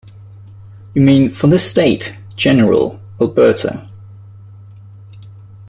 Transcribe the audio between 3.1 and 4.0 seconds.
Alberta.